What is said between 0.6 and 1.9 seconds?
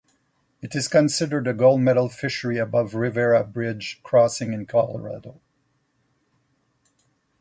It is considered a gold